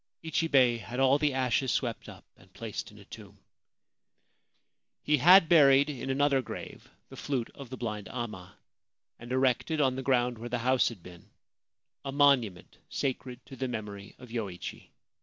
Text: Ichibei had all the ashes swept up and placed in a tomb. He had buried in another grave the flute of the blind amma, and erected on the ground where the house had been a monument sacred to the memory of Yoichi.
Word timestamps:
Ichibei 0.23 0.77
had 0.79 0.99
all 0.99 1.19
the 1.19 1.31
ashes 1.35 1.71
swept 1.71 2.09
up 2.09 2.23
and 2.35 2.51
placed 2.55 2.89
in 2.89 2.97
a 2.97 3.05
tomb. 3.05 3.37
He 5.03 5.17
had 5.17 5.47
buried 5.47 5.91
in 5.91 6.09
another 6.09 6.41
grave 6.41 6.89
the 7.09 7.15
flute 7.15 7.51
of 7.53 7.69
the 7.69 7.77
blind 7.77 8.09
amma, 8.09 8.57
and 9.19 9.31
erected 9.31 9.79
on 9.79 9.95
the 9.97 10.01
ground 10.01 10.39
where 10.39 10.49
the 10.49 10.57
house 10.57 10.89
had 10.89 11.03
been 11.03 11.29
a 12.03 12.11
monument 12.11 12.79
sacred 12.89 13.45
to 13.45 13.55
the 13.55 13.67
memory 13.67 14.15
of 14.17 14.29
Yoichi. 14.31 14.89